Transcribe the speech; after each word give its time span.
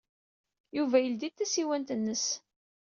Yuba 0.77 0.97
yeldey-d 0.99 1.37
tasiwant-nnes. 1.37 2.25